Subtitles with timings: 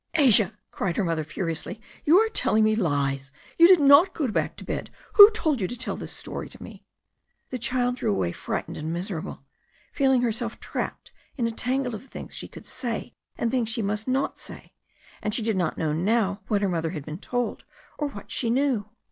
[0.15, 3.31] "Asia," cried her mother furiously, "you are telling me lies.
[3.59, 4.89] You did not go back to bed.
[5.13, 6.83] Who told you to tell this story to me?""]
[7.51, 9.43] 98 THE STORY OF A NEW ZEALAND RIVER The child drew away frightened and miserable,
[9.93, 14.07] feeling herself trapped in a tangle of things she could say and things she must
[14.07, 14.73] not say.
[15.21, 17.63] And she did not know now what her mother had been told,
[17.99, 18.89] or what she knew.